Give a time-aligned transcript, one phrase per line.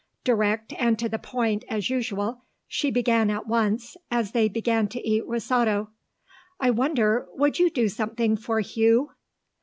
[0.23, 5.07] Direct and to the point, as usual, she began at once, as they began to
[5.07, 5.91] eat risotto,
[6.59, 9.11] "I wonder would you do something for Hugh?"